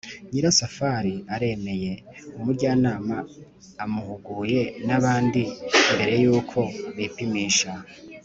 [0.31, 1.91] nyirasafari aremeye.
[2.37, 3.15] umujyanama
[3.83, 5.41] amuhuguye n’abandi
[5.93, 6.59] mbere yuko
[6.95, 7.71] bipimisha.